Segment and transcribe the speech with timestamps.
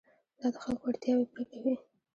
[0.39, 1.75] دا د خلکو اړتیاوې پوره کوي.